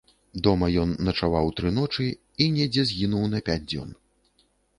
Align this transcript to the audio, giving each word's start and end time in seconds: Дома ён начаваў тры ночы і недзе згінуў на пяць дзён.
Дома 0.45 0.69
ён 0.83 0.95
начаваў 1.09 1.51
тры 1.59 1.73
ночы 1.75 2.07
і 2.41 2.49
недзе 2.57 2.87
згінуў 2.93 3.23
на 3.37 3.45
пяць 3.53 3.61
дзён. 3.69 3.95